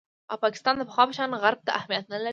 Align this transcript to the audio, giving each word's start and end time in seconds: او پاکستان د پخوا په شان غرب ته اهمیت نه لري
او 0.31 0.35
پاکستان 0.45 0.75
د 0.77 0.81
پخوا 0.89 1.03
په 1.07 1.13
شان 1.17 1.29
غرب 1.43 1.59
ته 1.67 1.71
اهمیت 1.79 2.05
نه 2.13 2.17
لري 2.23 2.29